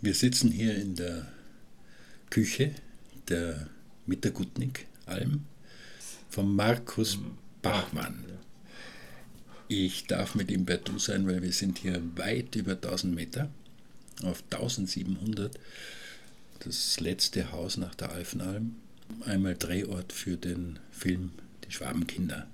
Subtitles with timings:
[0.00, 1.26] Wir sitzen hier in der
[2.30, 2.74] Küche
[3.28, 3.68] der
[4.06, 5.44] Mittergutnik-Alm
[6.30, 7.18] von Markus
[7.62, 8.24] Bachmann.
[9.66, 13.50] Ich darf mit ihm per Du sein, weil wir sind hier weit über 1000 Meter,
[14.22, 15.58] auf 1700.
[16.60, 18.76] Das letzte Haus nach der Alfenalm.
[19.26, 21.32] Einmal Drehort für den Film
[21.68, 22.46] Die Schwabenkinder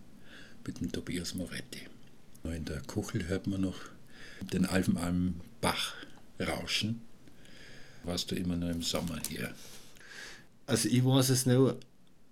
[0.66, 1.80] mit dem Tobias Moretti.
[2.44, 3.76] In der Kuchel hört man noch
[4.52, 5.94] den Alfenalm-Bach
[6.40, 7.00] rauschen.
[8.02, 9.54] Warst du immer nur im Sommer hier?
[10.66, 11.76] Also ich weiß es noch,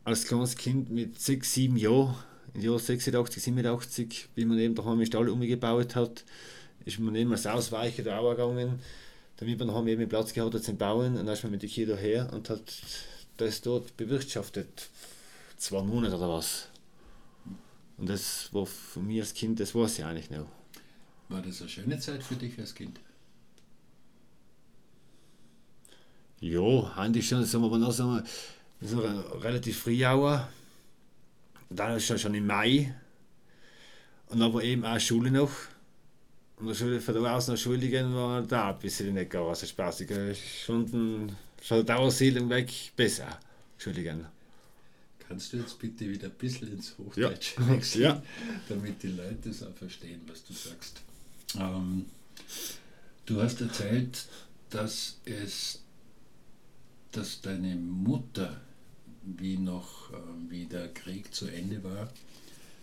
[0.05, 2.16] als kleines Kind mit 6, 7 Jahren,
[2.55, 6.24] im Jahr 86, 87, wie man eben daheim den Stall umgebaut hat,
[6.84, 8.80] ist man eben als Ausweicher da gegangen,
[9.36, 11.70] damit man daheim eben Platz gehabt hat zum Bauen und dann ist man mit den
[11.70, 12.83] Kindern her und hat
[13.36, 14.88] das dort bewirtschaftet.
[15.56, 16.69] Zwei Monate oder was.
[17.98, 20.47] Und das war für mich als Kind, das weiß ich eigentlich noch.
[21.29, 23.01] War das eine schöne Zeit für dich als Kind?
[26.41, 28.25] Ja, eigentlich schon, sagen wir mal, sagen wir,
[28.89, 29.01] so
[29.39, 30.48] relativ Frühjauer.
[31.70, 32.95] Dann ist schon im Mai.
[34.27, 35.53] Und dann war eben auch Schule noch.
[36.57, 39.55] Und der Schule, von da aus nach Schule gehen war da ein bisschen nicht gar
[39.55, 43.39] so spaßige Stunden, von der Dauersiedlung weg besser.
[43.75, 44.27] Entschuldigen.
[45.33, 47.69] Kannst du jetzt bitte wieder ein bisschen ins Hochdeutsche ja.
[47.70, 48.22] wechseln, ja.
[48.69, 51.00] damit die Leute es auch verstehen, was du sagst?
[51.58, 52.05] Ähm,
[53.24, 54.27] du hast erzählt,
[54.69, 55.80] dass es
[57.12, 58.61] dass deine Mutter,
[59.22, 60.16] wie noch äh,
[60.50, 62.12] wie der Krieg zu Ende war,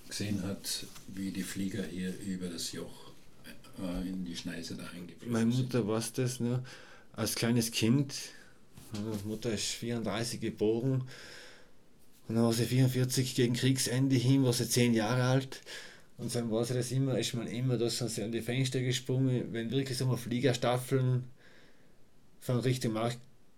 [0.08, 3.11] gesehen hat, wie die Flieger hier über das Joch
[3.80, 6.63] äh, in die Schneise da eingeflogen Meine Mutter weiß das nur.
[7.13, 8.16] Als kleines Kind,
[8.91, 11.03] meine Mutter ist 34 geboren,
[12.30, 15.61] und dann war sie 44 gegen Kriegsende hin, war sie 10 Jahre alt.
[16.19, 18.81] Und dann war sie das immer, ist man immer da sind sie an die Fenster
[18.81, 21.23] gesprungen, wenn wirklich so mal Fliegerstaffeln
[22.39, 22.95] von Richtung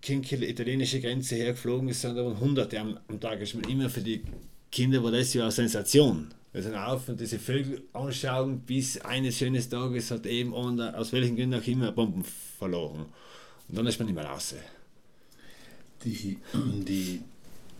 [0.01, 3.41] Kinkel, italienische Grenze hergeflogen ist, sind aber Hunderte am, am Tag.
[3.41, 4.23] Ist man immer für die
[4.71, 6.33] Kinder war das ja eine Sensation.
[6.53, 11.11] Wir sind auf und diese Vögel anschauen, bis eines schönen Tages hat eben einer, aus
[11.11, 12.23] welchen Gründen auch immer, Bomben
[12.57, 13.05] verloren.
[13.67, 14.55] Und dann ist man immer raus.
[16.03, 17.21] Die, die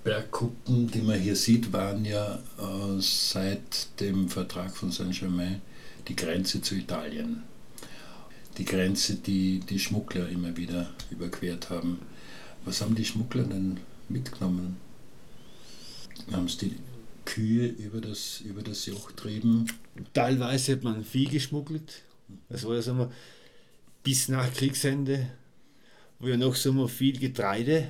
[0.04, 5.62] Bergkuppen, die man hier sieht, waren ja äh, seit dem Vertrag von Saint-Germain
[6.08, 7.44] die Grenze zu Italien.
[8.58, 12.00] Die Grenze, die die Schmuggler immer wieder überquert haben.
[12.66, 13.80] Was haben die Schmuggler denn
[14.10, 14.78] mitgenommen?
[16.32, 16.78] Haben sie die
[17.26, 19.68] Kühe über das, über das Joch trieben?
[20.14, 22.02] Teilweise hat man Vieh geschmuggelt.
[22.50, 23.12] Das war ja sagen wir,
[24.04, 25.28] bis nach Kriegsende,
[26.20, 27.90] wo ja noch wir, viel Getreide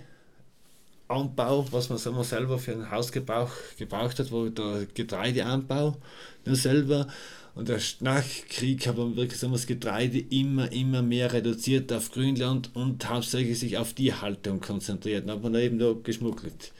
[1.12, 5.98] Anbau, was man selber für ein Hausgebrauch gebraucht hat, wo der Getreideanbau
[6.46, 7.08] nur selber.
[7.54, 12.72] Und erst nach Krieg hat man wirklich das Getreide immer, immer mehr reduziert auf Grünland
[12.74, 15.28] und hauptsächlich sich auf die Haltung konzentriert.
[15.28, 16.72] Dann hat man eben da geschmuggelt.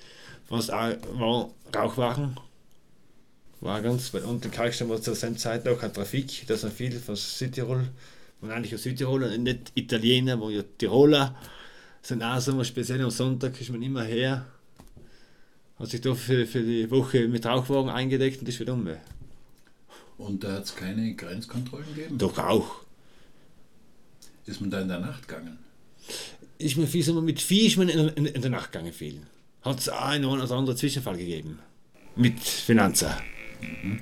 [0.48, 2.38] Was auch war Rauchwagen,
[3.62, 7.00] war ganz, und in Kalkstein war zur selben Zeit noch ein Trafik, da sind viele
[7.00, 7.88] von Südtirol,
[8.42, 11.36] und eigentlich aus Südtirol und nicht Italiener, wo ja Tiroler
[12.02, 14.46] sind auch so, speziell am Sonntag ist man immer her,
[15.78, 18.88] hat sich da für, für die Woche mit Rauchwagen eingedeckt und ist wieder um.
[20.18, 22.18] Und da hat es keine Grenzkontrollen gegeben?
[22.18, 22.82] Doch auch.
[24.46, 25.58] Ist man da in der Nacht gegangen?
[26.58, 29.22] Ist man viel, mit Vieh ist man in, in, in der Nacht gegangen viel.
[29.62, 31.60] Hat es auch einen oder anderen Zwischenfall gegeben.
[32.16, 33.18] Mit Finanza.
[33.62, 34.02] Mhm.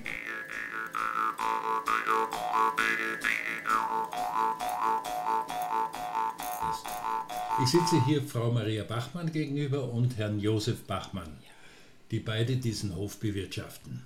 [7.61, 11.29] Ich sitze hier Frau Maria Bachmann gegenüber und Herrn Josef Bachmann,
[12.09, 14.01] die beide diesen Hof bewirtschaften.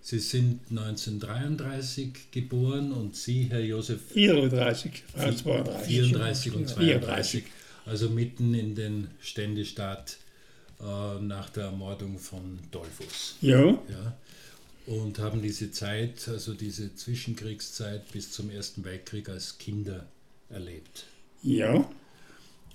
[0.00, 4.00] Sie sind 1933 geboren und Sie, Herr Josef?
[4.12, 5.86] 34, 32.
[5.86, 7.44] 34 und 32.
[7.84, 10.16] Also mitten in den Ständestaat
[10.80, 13.36] äh, nach der Ermordung von Dollfuss.
[13.42, 13.66] Ja.
[13.66, 14.16] ja.
[14.86, 20.06] Und haben diese Zeit, also diese Zwischenkriegszeit bis zum Ersten Weltkrieg als Kinder
[20.48, 21.04] erlebt.
[21.42, 21.86] Ja.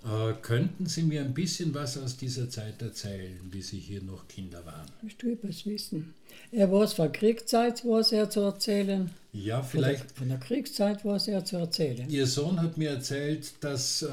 [0.04, 4.28] Äh, könnten Sie mir ein bisschen was aus dieser Zeit erzählen, wie Sie hier noch
[4.28, 4.88] Kinder waren?
[5.06, 6.16] Ich will es wissen.
[6.52, 9.12] Er war es von Kriegszeit, was er zu erzählen.
[9.32, 10.00] Ja, vielleicht.
[10.00, 12.10] Von der, von der Kriegszeit war es er zu erzählen.
[12.10, 14.08] Ihr Sohn hat mir erzählt, dass äh,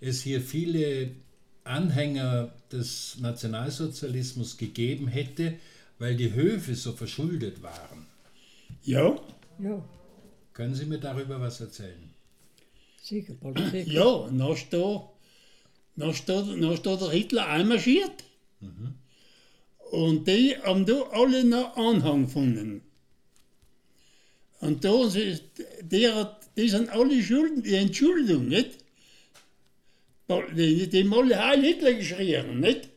[0.00, 1.10] es hier viele
[1.64, 5.54] Anhänger des Nationalsozialismus gegeben hätte,
[5.98, 8.06] weil die Höfe so verschuldet waren.
[8.84, 9.16] Ja.
[9.58, 9.84] Ja.
[10.52, 12.11] Können Sie mir darüber was erzählen?
[13.02, 13.86] Sicher, Politik.
[13.92, 15.10] Ja, dann ist da,
[15.96, 18.24] dann ist da, dann ist da der Hitler einmarschiert.
[18.60, 18.94] Mhm.
[19.90, 22.82] Und die haben da alle noch Anhang gefunden.
[24.60, 25.42] Und da ist,
[25.80, 28.78] der, die sind alle Schulden, die Entschuldigung, nicht?
[30.56, 32.88] Die, die haben alle Heil Hitler geschrien, nicht?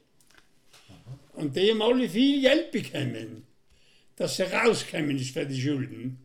[1.33, 3.43] Und die haben alle viel Geld bekommen,
[4.15, 6.24] dass sie rauskommen ist für die Schulden.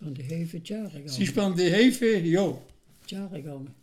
[0.00, 1.08] Der Hilfe die Jahre gegangen.
[1.08, 2.58] Sie ist bei der Hilfe, ja,
[3.10, 3.74] Die Jahre gegangen.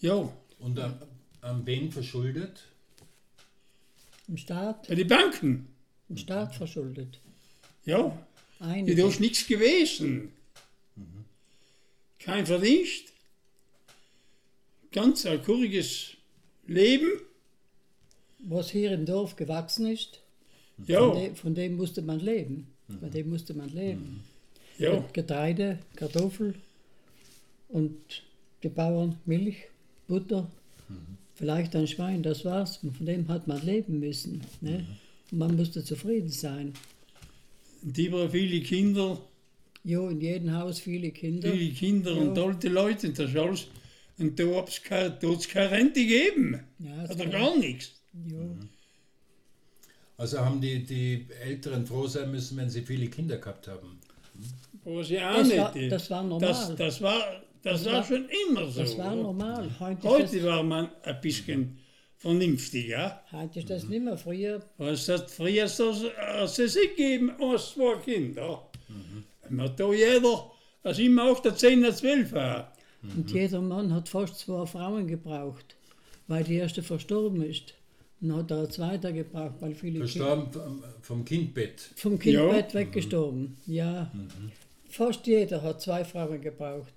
[0.00, 0.32] ja.
[0.58, 0.94] Und an,
[1.42, 2.62] an wen verschuldet?
[4.28, 5.66] Im Staat, Bei den Banken,
[6.08, 7.18] im Staat verschuldet.
[7.84, 7.98] ja.
[7.98, 8.26] Ja,
[8.60, 8.94] Einige.
[9.02, 10.32] da ist nichts gewesen.
[12.18, 13.04] Kein Verdienst.
[14.92, 16.12] Ganz ein kuriges
[16.66, 17.08] Leben.
[18.40, 20.20] Was hier im Dorf gewachsen ist,
[20.76, 22.66] von, Ja, dem, von dem musste man leben.
[23.00, 24.22] Von dem musste man leben.
[24.80, 26.54] Ja, Getreide, Kartoffel
[27.68, 27.96] und
[28.62, 29.56] die Bauern Milch,
[30.08, 30.50] Butter,
[31.34, 32.78] vielleicht ein Schwein, das war's.
[32.82, 34.42] Und von dem hat man leben müssen.
[34.60, 34.86] Ne?
[35.30, 36.72] Und man musste zufrieden sein.
[37.82, 39.18] die waren viele Kinder,
[39.82, 41.50] Jo, in jedem Haus viele Kinder.
[41.50, 42.44] viele Kinder und Ja.
[42.44, 43.06] alte Leute.
[43.08, 43.66] Und das ist alles.
[44.18, 46.60] Und da hat es keine, da keine Rente gegeben.
[46.80, 47.92] Ja, Oder gar nichts.
[48.28, 48.56] Jo.
[50.18, 53.98] Also haben die, die Älteren froh sein müssen, wenn sie viele Kinder gehabt haben.
[54.84, 55.58] Was ja auch Das nicht.
[55.58, 56.48] war- das war normal.
[56.48, 57.18] Das, das war,
[57.62, 58.80] das Das war war- schon immer so.
[58.80, 59.70] Das war normal.
[59.78, 61.78] Heute Heute war man ein bisschen
[62.16, 63.22] vernünftiger.
[63.32, 64.16] heute ist das nicht mehr.
[64.16, 68.66] Früher, Was hat früher so als es gegeben, als zwei Kinder.
[69.48, 70.50] Man hat da jeder,
[70.82, 72.72] als immer auch der 10 oder 12 war.
[73.02, 75.76] und jeder Mann hat fast zwei Frauen gebraucht,
[76.28, 77.74] weil die erste verstorben ist.
[78.20, 81.80] Dann hat er zweite gebraucht, weil viele Verstorben vom, vom Kindbett.
[81.96, 83.56] vom Kindbett weggestorben.
[83.66, 84.10] Ja,
[84.88, 86.94] fast jeder hat zwei Frauen gebraucht.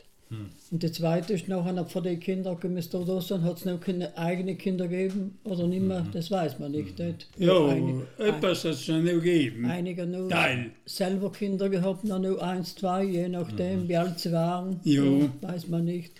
[0.71, 3.79] Und die zweite ist noch einer von den Kindern gemisst oder so, hat es noch
[3.79, 6.97] keine eigenen Kinder gegeben oder nicht mehr, das weiß man nicht.
[6.97, 7.27] nicht?
[7.37, 9.63] Ja, Einig- etwas hat es schon noch gegeben.
[9.65, 10.71] Einige nur Teil.
[10.87, 14.79] selber Kinder gehabt, noch nur eins, zwei, je nachdem, wie alt sie waren.
[14.85, 15.03] Ja.
[15.41, 16.13] Weiß man nicht.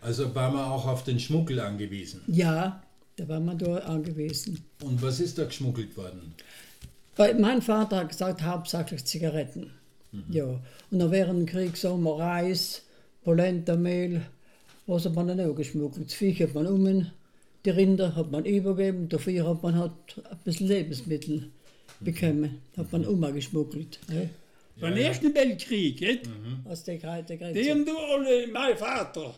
[0.00, 2.22] Also war man auch auf den Schmuggel angewiesen.
[2.26, 2.82] Ja,
[3.18, 4.64] da war man da angewiesen.
[4.82, 6.34] Und was ist da geschmuggelt worden?
[7.16, 9.72] Weil mein Vater hat gesagt, hauptsächlich Zigaretten.
[10.12, 10.24] Mhm.
[10.30, 10.44] Ja.
[10.90, 12.84] Und dann während dem Krieg Sommer Reis,
[13.24, 14.22] Polentermehl,
[14.86, 16.06] was hat man dann auch geschmuggelt.
[16.06, 17.06] Das Viech hat man um,
[17.64, 19.92] die Rinder hat man übergeben, dafür hat man halt
[20.30, 21.50] ein bisschen Lebensmittel
[21.98, 22.62] bekommen.
[22.76, 23.98] Hat man umgeschmuggelt.
[24.08, 24.30] Ne?
[24.80, 26.30] Beim Ersten Weltkrieg, nicht?
[26.64, 27.70] Aus der Kreide die Grenze.
[27.70, 29.34] haben da alle, mein Vater.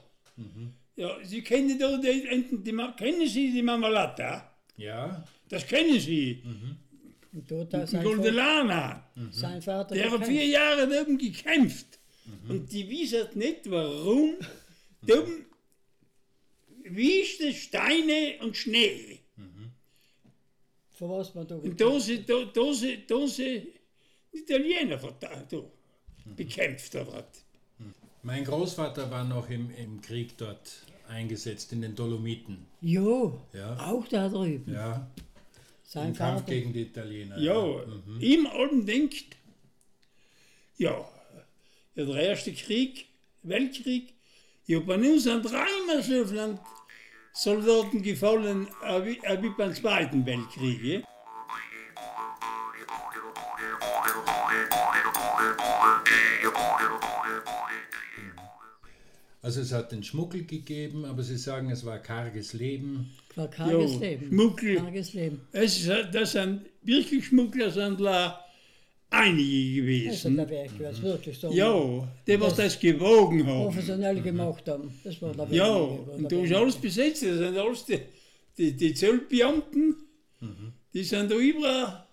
[0.97, 4.51] Ja, Sie kennen da die, die, die, kennen Sie die Marmelata?
[4.77, 6.43] Ja, Das kennen Sie.
[7.33, 9.11] Und dort hat Die sein, Vater, Goldelana.
[9.31, 10.31] sein Vater Der hat gekämpft.
[10.33, 11.99] vier Jahre oben gekämpft.
[12.49, 14.35] Und die wissen nicht, warum.
[15.03, 15.47] Oben
[16.85, 19.21] Wüste, Steine und Schnee.
[20.93, 23.69] Für was man da Und da sind, da, da sind, da sind
[24.33, 25.47] Italiener da,
[26.37, 26.95] bekämpft.
[26.97, 27.27] Oder?
[28.23, 32.67] Mein Großvater war noch im, im Krieg dort eingesetzt, in den Dolomiten.
[32.81, 33.77] Jo, Ja.
[33.79, 34.73] auch da drüben.
[34.73, 35.11] Ja,
[35.83, 36.53] Sein im Kampf Vater.
[36.53, 37.39] gegen die Italiener.
[37.39, 37.83] Ja,
[38.21, 39.37] im allem denkt,
[40.77, 41.05] ja,
[41.97, 43.07] der erste Krieg,
[43.43, 44.15] Weltkrieg,
[44.67, 46.59] ja, bei uns sind dreimal so viele
[47.33, 48.69] Soldaten gefallen
[49.05, 50.83] wie, wie beim Zweiten Weltkrieg.
[50.83, 51.01] Ja?
[59.43, 63.11] Also es hat den Schmuggel gegeben, aber Sie sagen, es war karges Leben.
[63.37, 64.27] War karges Jo, Leben.
[64.29, 64.77] Schmuggel.
[64.77, 65.41] Karges Leben.
[65.53, 68.45] Es ist, das sind wirklich Schmuggler, sind da
[69.09, 69.81] einige
[70.11, 70.37] Also gewesen.
[70.37, 73.65] da wäre ich was wirklich so Ja, die, was das gewogen haben.
[73.65, 74.93] professionell gemacht haben.
[75.05, 76.59] Das war da Ja, wenige, war und ist wenige.
[76.59, 77.99] alles besetzt, das sind alles die,
[78.59, 79.97] die, die Zollbeamten,
[80.93, 82.05] die sind da überall,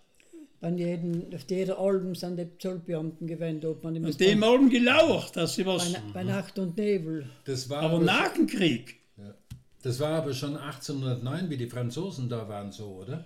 [0.59, 5.35] An jedem, auf jeder Alben sind die Zollbeamten gewählt, ob man und haben allem gelauert,
[5.35, 7.29] dass sie bei, was, Na- bei Nacht und Nebel.
[7.45, 9.35] Das war, aber aber, nach dem Krieg, ja.
[9.83, 13.23] das war aber schon 1809, wie die Franzosen da waren, so, oder?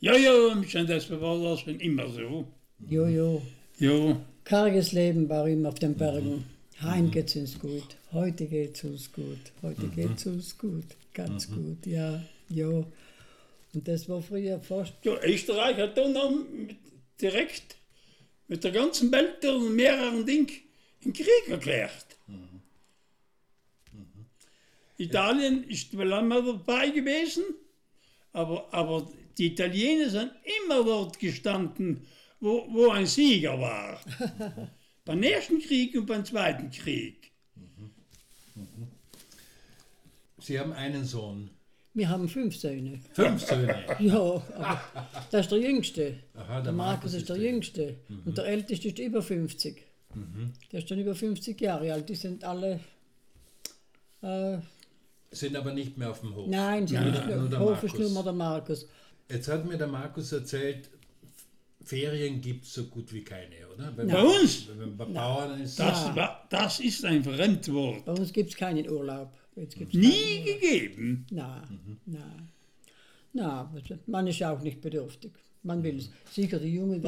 [0.00, 2.46] ja, ja, schon das war das schon immer so.
[2.86, 3.42] Jo, jo.
[3.78, 6.44] Ja, Karges Leben war immer auf den Bergen.
[6.82, 7.96] Heim geht's uns gut.
[8.12, 9.52] Heute geht's uns gut.
[9.62, 10.84] Heute geht's uns gut.
[11.14, 12.20] Ganz gut, ja.
[12.48, 12.84] Jo.
[13.74, 14.94] Und das war früher fast.
[15.04, 16.76] ja Österreich hat dann noch mit,
[17.20, 17.76] direkt
[18.48, 20.50] mit der ganzen Welt und mehreren Ding
[21.02, 22.06] einen Krieg erklärt.
[24.98, 27.44] Italien ist wel einmal dabei gewesen,
[28.32, 32.06] aber, aber die Italiener sind immer dort gestanden,
[32.40, 34.00] wo, wo ein Sieger war.
[35.04, 37.32] beim ersten Krieg und beim zweiten Krieg.
[40.38, 41.50] Sie haben einen Sohn.
[41.94, 43.00] Wir haben fünf Söhne.
[43.12, 43.84] Fünf Söhne.
[44.00, 44.80] Ja, aber
[45.30, 46.14] das ist der Jüngste.
[46.34, 47.96] Aha, Der Markus ist der Jüngste.
[48.24, 49.82] Und der Älteste ist über 50.
[50.72, 52.08] Der ist schon über 50 Jahre alt.
[52.08, 52.80] Die sind alle.
[54.22, 54.58] Äh,
[55.30, 56.48] Sind aber nicht mehr auf dem Hof.
[56.48, 57.68] nein, sie sind der- nicht nur der mehr.
[57.70, 58.12] Hof ist Markus.
[58.14, 58.88] nur der Markus.
[59.30, 60.90] Jetzt hat mir der Markus erzählt,
[61.84, 63.90] Ferien gibt es so gut wie keine, oder?
[63.92, 64.62] Bei, Bei uns?
[64.66, 66.10] Bei, bei Bauern ist Das,
[66.48, 68.04] das ist ein Fremdwort.
[68.04, 69.32] Bei uns gibt es keinen Urlaub.
[69.56, 71.26] Jetzt gibt's Nie gegeben.
[71.30, 71.62] Nein,
[72.06, 72.48] nein.
[73.34, 75.32] Nein, also man ist auch nicht bedürftig.
[75.62, 76.10] Man will es.
[76.30, 77.02] Sicher, die Jungen.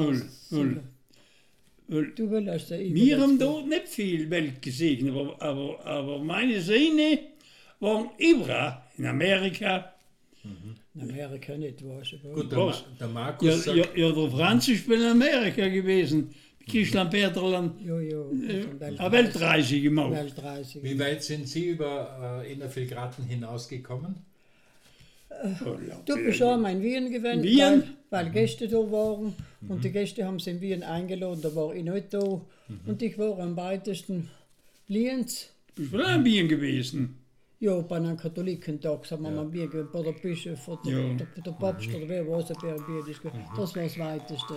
[1.86, 6.60] Weil Du willst ja Wir haben dort nicht viel Welt gesehen, aber, aber, aber meine
[6.60, 7.18] Söhne
[7.80, 9.92] waren überall in Amerika.
[10.94, 12.32] In Amerika nicht, weißt du.
[12.32, 12.84] Gut, der, Ma Was?
[12.98, 16.34] der Ja, Markus sagt, ja, ja, der Franz ist in Amerika gewesen.
[16.71, 18.30] Christian Peterland Jo, jo.
[18.30, 20.12] eine Weltreise gemacht.
[20.12, 20.83] Weltreise.
[20.83, 24.14] wie weit sind Sie über äh, Innerfelgraten hinausgekommen?
[26.06, 27.83] Du bist schon in Wien gewesen, Wien?
[28.11, 29.35] weil, weil Gäste da waren.
[29.68, 32.40] Und die Gäste haben sie in Wien eingeladen, da war ich nicht da.
[32.87, 34.30] Und ich war am weitesten
[34.88, 35.50] Lienz.
[35.75, 37.18] Bist du in Wien gewesen?
[37.61, 41.14] Ja, bei einem Katholikentag haben wir mal Bier gegeben, bei der Bischof oder Ja.
[41.14, 43.21] der, der Papst oder wer weiß, er ein Bier ist.
[43.56, 44.54] Das war das Weiteste.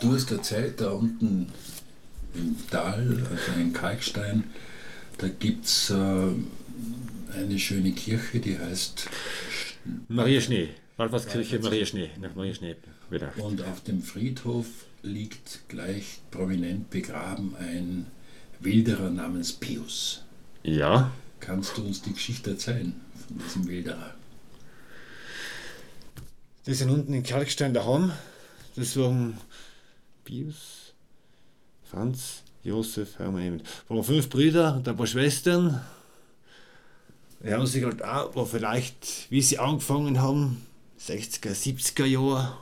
[0.00, 1.52] Du hast erzählt, da unten
[2.34, 4.44] im Tal, also in Kalkstein,
[5.18, 5.94] da gibt es äh,
[7.34, 9.08] eine schöne Kirche, die heißt,
[10.08, 10.68] Maria Schnee.
[10.96, 12.10] Waldwasskirche Maria Schnee.
[12.20, 12.76] Nach Maria Schnee.
[13.10, 13.32] Wieder.
[13.38, 14.66] und auf dem Friedhof
[15.02, 18.06] liegt gleich prominent begraben ein
[18.60, 20.22] Wilderer namens Pius.
[20.62, 21.12] Ja.
[21.40, 22.94] Kannst du uns die Geschichte erzählen
[23.26, 24.14] von diesem Wilderer?
[26.66, 28.12] Die sind unten in Kalkstein daheim.
[28.76, 29.38] Das waren
[30.28, 30.92] Pius,
[31.84, 33.62] Franz, Josef, Hermann, Emil.
[33.88, 35.80] waren fünf Brüder und ein paar Schwestern.
[37.42, 40.66] Die haben sich halt auch, war vielleicht, wie sie angefangen haben,
[41.00, 42.58] 60er, 70er Jahre.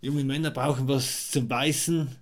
[0.00, 2.16] Junge Männer brauchen was zum Beißen,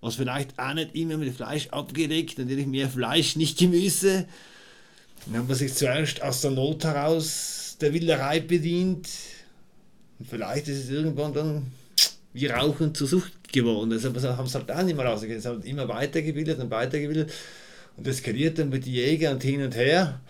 [0.00, 4.26] was vielleicht auch nicht immer mit Fleisch abgedeckt, natürlich mehr Fleisch, nicht Gemüse.
[5.26, 9.08] Dann haben wir sich zuerst aus der Not heraus der Wilderei bedient.
[10.18, 11.72] Und vielleicht ist es irgendwann dann
[12.34, 13.90] wie Rauchen zur Sucht geworden.
[13.90, 15.40] Deshalb haben sie halt auch nicht mehr rausgegeben.
[15.40, 17.32] Sie haben immer weitergebildet und weitergebildet.
[17.96, 20.20] Und das skaliert dann mit den Jägern und hin und her.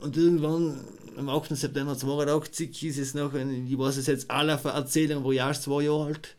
[0.00, 0.80] Und irgendwann
[1.16, 1.56] am 8.
[1.56, 6.34] September 82 hieß es noch, ich weiß es jetzt aller Erzählung, erst zwei Jahre alt.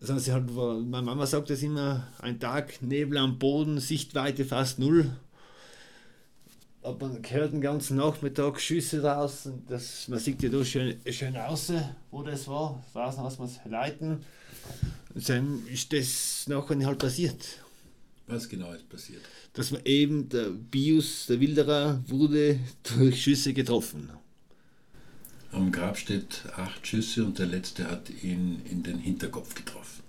[0.00, 5.10] Sie halt, meine Mama sagt das immer, ein Tag, Nebel am Boden, Sichtweite fast null.
[6.86, 9.66] Aber man hört den ganzen Nachmittag Schüsse draußen.
[9.66, 11.72] Das, man sieht ja da schön, schön raus,
[12.12, 12.80] wo das war.
[12.92, 14.24] Draußen aus man leiten.
[15.12, 17.44] Und dann ist das nachher halt passiert.
[18.28, 19.22] Was genau ist passiert?
[19.52, 24.10] Dass man eben, der Bius, der Wilderer, wurde durch Schüsse getroffen.
[25.50, 30.04] Am Grab steht acht Schüsse und der letzte hat ihn in den Hinterkopf getroffen.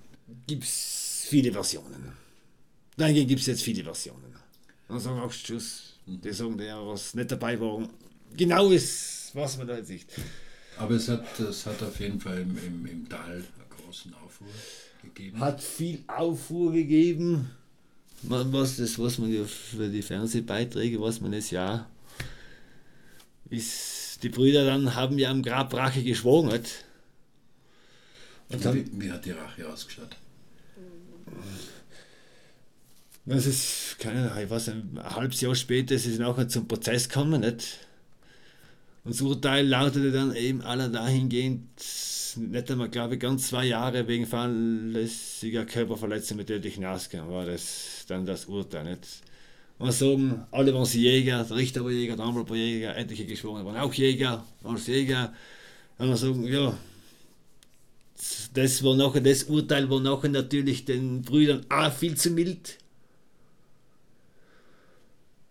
[0.46, 2.12] Gibt es viele Versionen.
[2.98, 4.36] Nein, gibt es jetzt viele Versionen.
[4.88, 7.88] Dann sagen auch Schuss, die sagen, der was nicht dabei war.
[8.36, 10.08] Genau ist, was man da jetzt sieht.
[10.78, 13.44] Aber es hat, es hat auf jeden Fall im, im, im Tal einen
[13.84, 14.48] großen Aufruhr
[15.04, 15.40] gegeben.
[15.40, 17.50] hat viel Aufruhr gegeben.
[18.24, 21.88] Man, was, das, was man ja für die Fernsehbeiträge, was man das ja
[23.50, 26.50] ist, die Brüder dann haben ja am Grab Rache geschworen.
[28.50, 30.16] Und dann, wie, wie hat die Rache ausgeschaut?
[33.36, 37.10] Das ist, keine Ahnung, ich weiß, ein halbes Jahr später ist es nachher zum Prozess
[37.10, 37.42] gekommen.
[37.42, 37.80] Nicht?
[39.04, 41.68] Und das Urteil lautete dann eben aller dahingehend,
[42.38, 48.06] nicht einmal, glaube ich, ganz zwei Jahre wegen fahrlässiger Körperverletzung mit tödlichen Ausgang war das
[48.08, 48.84] dann das Urteil.
[48.84, 49.22] Nicht?
[49.80, 53.26] Und sagen, alle waren sie Jäger, der Richter war Jäger, der Anwalt war Jäger, etliche
[53.26, 55.34] Geschworene waren auch Jäger, als Jäger.
[55.98, 56.78] Und dann sagen, ja,
[58.54, 62.78] das war nachher, das Urteil war nachher natürlich den Brüdern auch viel zu mild.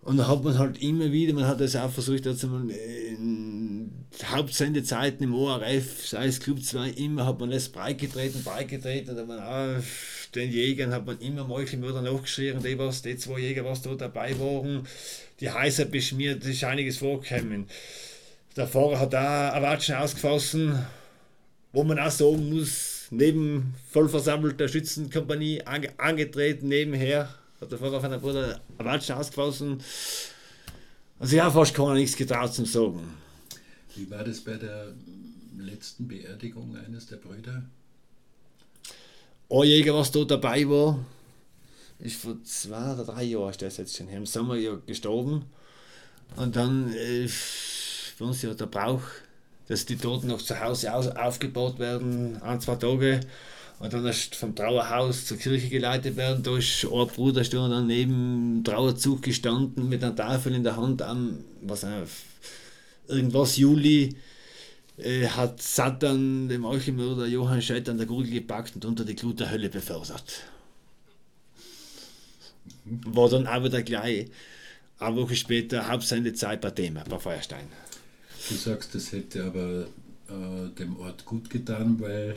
[0.06, 3.90] Und da hat man halt immer wieder, man hat das auch versucht, also man in
[4.24, 9.26] Hauptsendezeiten im ORF, sei es Club 2, immer hat man das breitgetreten, breitgetreten, und dann
[9.26, 9.82] man auch
[10.32, 14.38] den Jägern hat man immer Meuchelmörder nachgeschrien, die, was, die zwei Jäger, was da dabei
[14.38, 14.86] waren,
[15.40, 17.66] die heißer beschmiert, ist einiges vorgekommen.
[18.56, 20.56] Der Fahrer hat auch Erwatschen ausgefasst,
[21.72, 27.28] wo man auch sagen muss, neben vollversammelter Schützenkompanie ange angetreten, nebenher
[27.60, 29.64] hat der Fahrer von der Bruder Erwatschen ausgefasst.
[31.18, 33.00] Also ja, fast keiner nichts getraut zum Sagen.
[33.94, 34.92] Wie war das bei der
[35.56, 37.62] letzten Beerdigung eines der Brüder?
[39.48, 40.98] Ein Jäger, was da dabei war,
[41.98, 44.18] ist vor zwei oder drei Jahren ist das jetzt schon her.
[44.18, 45.46] Im Sommer ja gestorben.
[46.36, 47.28] Und dann äh,
[48.18, 49.02] bei uns ja der Brauch,
[49.68, 53.20] dass die Toten noch zu Hause aus, aufgebaut werden, ein, zwei Tage.
[53.78, 56.42] Und dann erst vom Trauerhaus zur Kirche geleitet werden.
[56.42, 60.76] Da ist ein Bruder stehen dann neben dem Trauerzug gestanden mit einer Tafel in der
[60.76, 61.84] Hand am, was
[63.06, 64.16] irgendwas Juli
[64.98, 69.40] äh, hat Satan dem Alchemörder Johann Scheidt an der Gurgel gepackt und unter die Glut
[69.40, 70.42] der Hölle befördert.
[72.84, 74.30] War dann auch wieder gleich
[74.98, 77.66] eine Woche später Hauptsendezeit bei Thema, bei Feuerstein.
[78.48, 79.86] Du sagst, das hätte aber
[80.28, 82.34] äh, dem Ort gut getan, weil.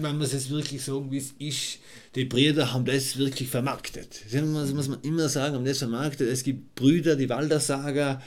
[0.00, 1.78] Man muss es wirklich sagen, wie es ist.
[2.16, 4.22] Die Brüder haben das wirklich vermarktet.
[4.32, 6.28] Das muss man immer sagen, haben das vermarktet.
[6.28, 8.20] Es gibt Brüder, die Waldersager,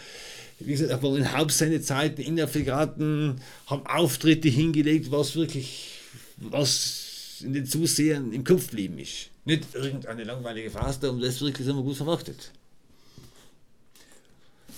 [0.59, 5.99] wie gesagt, waren in Hauptsendezeiten in der Fregatten, haben Auftritte hingelegt, was wirklich,
[6.37, 9.29] was in den Zusehern im Kopf geblieben ist.
[9.43, 12.51] Nicht irgendeine langweilige Phase, um das wirklich immer gut vermarktet.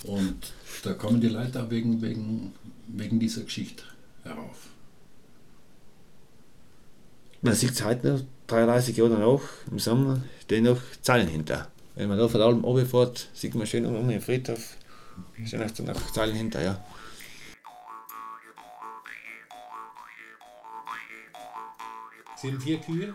[0.02, 0.52] Und
[0.82, 2.52] da kommen die Leute auch wegen, wegen,
[2.88, 3.84] wegen dieser Geschichte
[4.26, 4.68] herauf.
[7.42, 9.40] Man sieht es heute noch, 33 Jahre danach,
[9.70, 11.70] im Sommer, stehen noch Zahlen hinter.
[11.94, 14.76] Wenn man da von allem runterfährt, sieht man schön um den Friedhof,
[15.44, 16.84] stehen noch, noch Zahlen hinter, ja.
[22.36, 23.14] Sind vier Kühe?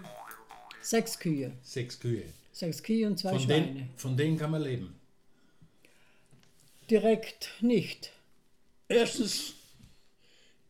[0.81, 1.51] Sechs Kühe.
[1.61, 2.23] Sechs Kühe.
[2.51, 3.65] Sechs Kühe und zwei Von, Schweine.
[3.67, 4.95] den, von denen kann man leben.
[6.89, 8.11] Direkt nicht.
[8.87, 9.53] Erstens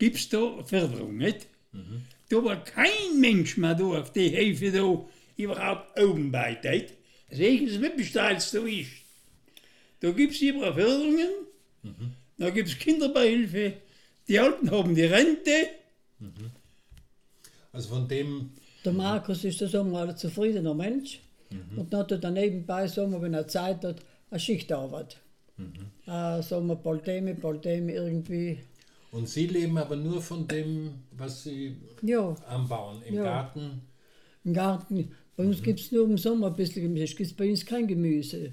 [0.01, 1.45] gibt es da Förderung, nicht?
[2.29, 5.05] Da war kein Mensch mehr da auf die Hilfe da
[5.37, 6.57] überhaupt oben bei.
[7.29, 8.97] Sehen Sie, wie bestellt da ist.
[9.99, 11.29] Da gibt es überall Förderungen,
[12.39, 13.73] da gibt es Kinderbeihilfe,
[14.27, 15.57] die Alten haben die Rente.
[17.71, 18.53] Also von dem,
[18.83, 21.19] Der Markus ist so ein zufriedener Mensch.
[21.75, 23.97] Und dann hat er sagen wir, wenn er Zeit hat,
[24.31, 25.19] eine Schichtarbeit.
[26.07, 28.63] Äh, sagen wir, Polteme, Polteme irgendwie.
[29.11, 33.23] Und Sie leben aber nur von dem, was Sie Ja, anbauen im Ja.
[33.23, 33.81] Garten.
[34.43, 35.11] im Garten.
[35.37, 37.05] Bei uns gibt es nur im Sommer ein bisschen Gemüse.
[37.05, 38.51] Es gibt bei uns kein Gemüse.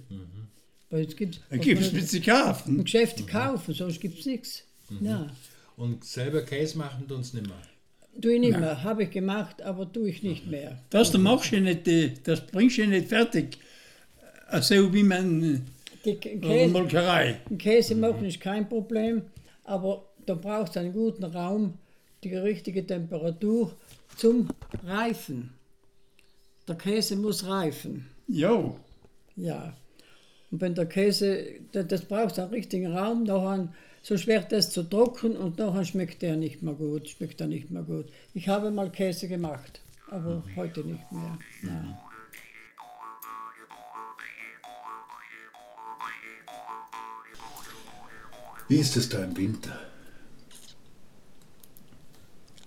[0.91, 2.77] Bei uns gibt es mit zu kaufen.
[2.79, 4.65] im Geschäft kaufen, sonst gibt es nichts.
[4.89, 5.31] Nein,
[5.77, 7.63] Und selber Käse machen tun uns nicht mehr.
[8.23, 8.83] tue ich nicht mehr.
[8.83, 10.83] Habe ich gemacht, aber tue ich nicht mehr.
[10.91, 13.59] Das da machst du nicht, äh, das bringst du nicht fertig.
[14.51, 15.61] Äh, So wie man äh,
[16.05, 19.23] Die Käse, Käse machen ist kein Problem,
[19.65, 21.75] aber da braucht es einen guten Raum,
[22.25, 23.75] die richtige Temperatur
[24.17, 24.49] zum
[24.85, 25.51] Reifen.
[26.67, 28.07] Der Käse muss reifen.
[28.27, 28.75] Ja,
[29.37, 29.73] Ja.
[30.51, 33.69] Und wenn der Käse, da- das braucht einen richtigen Raum, nachher,
[34.03, 37.71] so schwer das zu trocken und nachher schmeckt der nicht mehr gut, schmeckt er nicht
[37.71, 38.07] mehr gut.
[38.35, 41.39] Ich habe mal Käse gemacht, aber heute nicht mehr.
[41.63, 41.97] Nein.
[48.69, 49.88] Wie ist es da im Winter?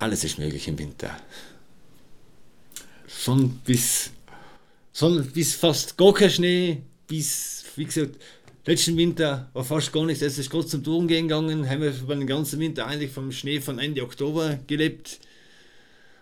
[0.02, 1.16] Alles ist möglich im Winter.
[3.08, 4.10] Schon bis,
[4.92, 8.16] schon bis fast gar kein Schnee, bis, wie gesagt,
[8.66, 11.92] letzten Winter war fast gar nichts, es ist kurz zum Touren gehen gegangen, haben wir
[11.92, 15.20] den ganzen Winter eigentlich vom Schnee von Ende Oktober gelebt.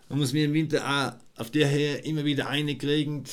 [0.10, 3.24] Man muss mir im Winter auch auf der her immer wieder eine kriegen.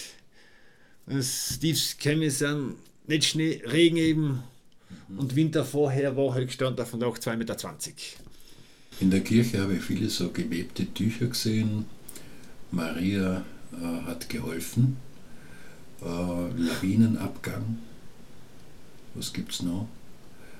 [1.06, 2.76] Das tiefste Chemie sind
[3.08, 4.44] nicht Schnee, Regen eben.
[5.08, 7.56] Und Winter vorher war halt gestanden auf Tag 2,20 Meter.
[8.98, 11.84] In der Kirche habe ich viele so gewebte Tücher gesehen.
[12.70, 14.96] Maria äh, hat geholfen.
[16.00, 17.78] Äh, Lawinenabgang.
[19.14, 19.88] Was gibt es noch?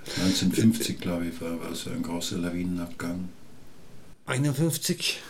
[0.07, 3.29] 1950, glaube ich, war, war so ein großer Lawinenabgang.
[4.27, 5.21] 51,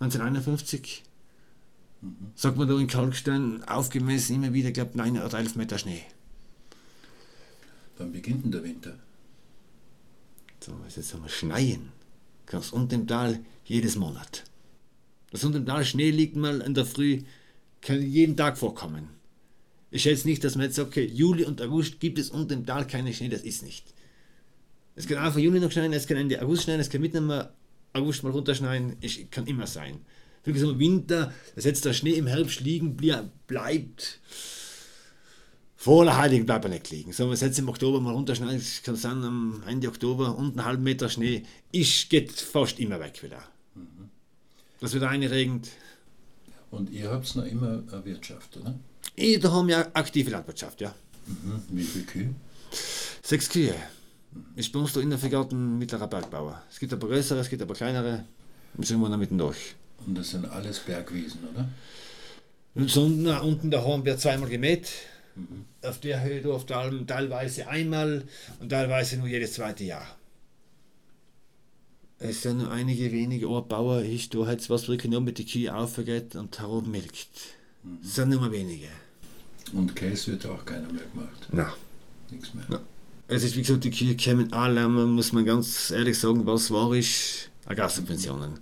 [0.00, 1.02] 1951,
[2.34, 6.02] sagt man da in Kalkstein, aufgemessen immer wieder, glaube 9 oder 11 Meter Schnee.
[7.98, 8.94] Wann beginnt denn der Winter?
[10.62, 11.90] So, jetzt haben wir Schneien.
[12.44, 14.44] Ganz unten im Tal jedes Monat.
[15.30, 17.22] Das unten im Tal Schnee liegt mal in der Früh,
[17.80, 19.08] kann jeden Tag vorkommen.
[19.90, 22.66] Ich schätze nicht, dass man jetzt sagt, okay, Juli und August gibt es unten im
[22.66, 23.94] Tal keinen Schnee, das ist nicht.
[24.96, 27.44] Es kann Anfang Juli noch schneien, es kann Ende August schneien, es kann mitten im
[27.94, 30.00] August mal runterschneien, es kann immer sein.
[30.42, 32.96] Gesagt, im Winter, dass jetzt der Schnee im Herbst liegen
[33.46, 34.20] bleibt,
[35.82, 37.10] vor der Heiligen bleibt er nicht liegen.
[37.10, 40.68] Sagen wir jetzt im Oktober mal runterschneiden, es kann sein, am Ende Oktober unten einen
[40.68, 43.42] halben Meter Schnee, ist, geht fast immer weg wieder.
[44.78, 45.68] Das wird einregend.
[46.70, 48.74] Und ihr habt noch immer eine Wirtschaft, oder?
[49.16, 50.94] Eh, Da haben wir ja aktive Landwirtschaft, ja.
[51.26, 51.62] Mhm.
[51.70, 52.34] Wie viele Kühe?
[53.22, 53.74] Sechs Kühe.
[54.56, 56.62] Ist bei uns da in der Fregatten mittlerer Bergbauer.
[56.70, 58.26] Es gibt aber größere, es gibt aber kleinere.
[58.74, 59.76] Wir sind wir da mitten durch.
[60.06, 61.70] Und das sind alles Bergwiesen, oder?
[62.74, 64.90] Und so unten, unten daheim wird zweimal gemäht.
[65.82, 68.24] Auf der Höhe, der Alm, teilweise einmal
[68.60, 70.06] und teilweise nur jedes zweite Jahr.
[72.18, 75.70] Es sind nur einige wenige Bauern, ist da jetzt was wirklich nur mit den Kühen
[75.70, 77.30] aufgeht und herummelkt.
[78.02, 78.88] Es sind nur wenige.
[79.72, 81.48] Und Käse wird auch keiner mehr gemacht.
[81.50, 81.72] Na.
[82.30, 82.64] Nichts mehr.
[82.68, 82.80] Ja.
[83.28, 86.92] Es ist wie gesagt, die Kühe kommen alle, muss man ganz ehrlich sagen, was war
[86.94, 88.58] ist, Agrarsubventionen.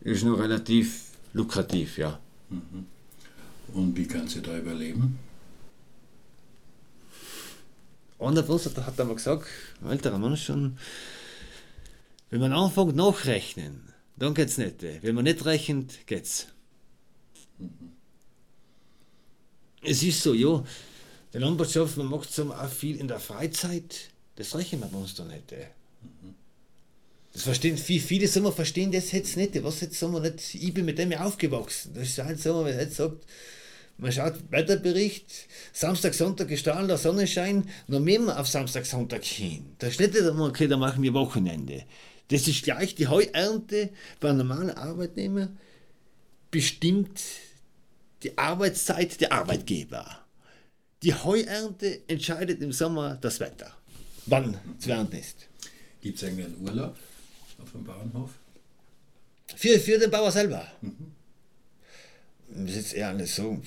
[0.00, 2.18] Ist noch relativ lukrativ, ja.
[3.72, 5.18] Und wie kann sie da überleben?
[8.24, 9.46] Einer von uns hat hat einmal gesagt,
[9.88, 10.78] älterer Mann schon,
[12.30, 14.82] wenn man anfängt nachrechnen, dann geht's nicht.
[14.82, 16.48] Wenn man nicht rechnet, geht's.
[19.82, 20.64] Es ist so, ja,
[21.32, 25.24] die Landwirtschaft, man macht so viel in der Freizeit, das rechnen wir bei uns da
[25.24, 25.52] nicht.
[27.34, 29.62] Das verstehen viele, viele sagen, verstehen das jetzt nicht.
[29.62, 31.92] Was jetzt sagen wir nicht, ich bin mit dem aufgewachsen.
[31.94, 33.26] Das ist halt so, wenn man jetzt sagt,
[33.96, 35.30] man schaut Wetterbericht,
[35.72, 39.74] Samstag, Sonntag gestrahlener Sonnenschein, noch mehr auf Samstag, Sonntag hin.
[39.78, 41.84] Da steht nicht einmal, okay, da machen wir Wochenende.
[42.28, 45.48] Das ist gleich die Heuernte bei einem normalen Arbeitnehmer
[46.50, 47.20] bestimmt
[48.22, 50.24] die Arbeitszeit der Arbeitgeber.
[51.02, 53.72] Die Heuernte entscheidet im Sommer das Wetter,
[54.26, 55.48] wann zu ernten ist.
[56.00, 56.96] Gibt es eigentlich einen Urlaub
[57.62, 58.30] auf dem Bauernhof?
[59.56, 60.66] Für, für den Bauer selber.
[62.48, 63.60] Das ist jetzt eher alles so.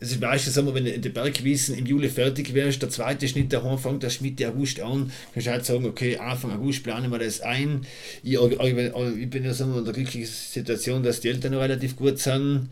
[0.00, 3.52] Das ist meistens, sagen wir, wenn die Bergwiesen im Juli fertig wärst, der zweite Schnitt
[3.52, 7.18] daheim fängt der Mitte August an, kannst du halt sagen, okay, Anfang August planen wir
[7.18, 7.84] das ein.
[8.22, 11.96] Ich, ich bin ja sagen wir, in der glücklichen Situation, dass die Eltern noch relativ
[11.96, 12.68] gut sind.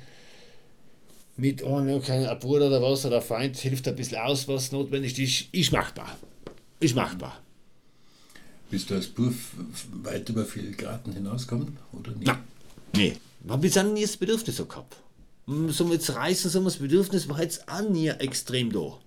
[1.37, 5.19] Mit einem kein Bruder oder was oder ein Feind hilft ein bisschen aus, was notwendig
[5.19, 5.53] ist.
[5.53, 6.17] Ist machbar.
[6.81, 7.41] Ist machbar.
[8.71, 9.53] Bist du als Buff
[10.03, 12.27] weit über viel Graden hinausgekommen oder nicht?
[12.27, 12.39] Nein.
[12.95, 13.17] Nee.
[13.49, 14.97] Hab jetzt auch nie das Bedürfnis so gehabt.
[15.69, 18.99] So jetzt reisen, so das Bedürfnis war jetzt auch nie extrem da.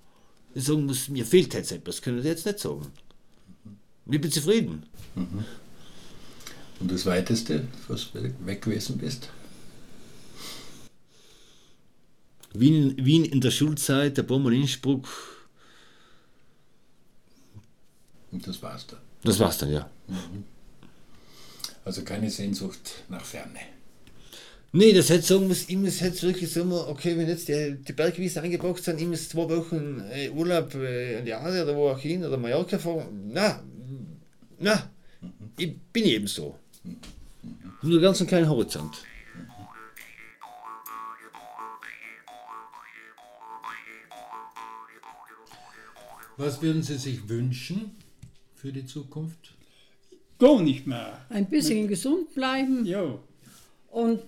[0.56, 2.88] Ich sagen muss, mir fehlt jetzt etwas, können Sie jetzt nicht sagen.
[4.10, 4.84] Ich bin zufrieden.
[6.80, 9.30] Und das Weiteste, was du weg gewesen bist?
[12.54, 15.08] Wien, Wien in der Schulzeit, der in Innsbruck,
[18.32, 19.00] Und das war's dann.
[19.24, 19.90] das war's dann, ja.
[21.86, 23.60] Also keine Sehnsucht nach Ferne.
[24.72, 27.94] Nee, das hätte sagen muss, ich muss jetzt wirklich sagen, okay, wenn jetzt die, die
[27.94, 31.90] Bergwiesen eingepackt sind, ich muss zwei Wochen äh, Urlaub äh, in die Adria oder wo
[31.90, 33.32] auch hin oder Mallorca fahren.
[33.34, 33.64] Na,
[34.60, 34.90] na,
[35.58, 36.56] ich bin eben so.
[37.82, 39.04] Nur ganz einen kleinen Horizont.
[46.38, 47.92] Was würden Sie sich wünschen
[48.56, 49.56] für die Zukunft?
[50.38, 51.26] Gar nicht mehr.
[51.30, 53.20] Ein bisschen gesund bleiben Ja.
[53.92, 54.22] und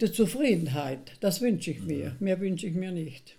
[0.00, 2.16] die Zufriedenheit, das wünsche ich mir.
[2.20, 3.36] Mehr wünsche ich mir nicht.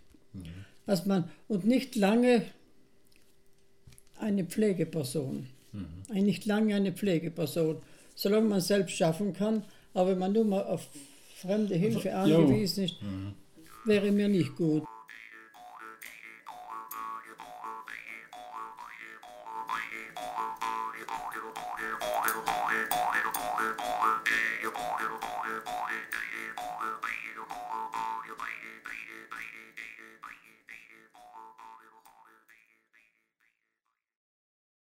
[0.86, 2.44] Dass man, und nicht lange
[4.20, 5.48] eine Pflegeperson.
[6.10, 7.78] Ein- Nicht lange eine Pflegeperson.
[8.16, 10.90] Solange man selbst schaffen kann, aber wenn man nur mal auf
[11.36, 12.24] fremde Hilfe Ja.
[12.24, 12.96] angewiesen ist,
[13.86, 14.84] wäre mir nicht gut.